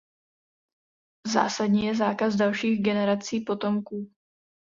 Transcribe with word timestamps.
Zásadní 1.33 1.85
je 1.85 1.95
zákaz 1.95 2.35
dalších 2.35 2.81
generací 2.83 3.41
potomků. 3.41 4.11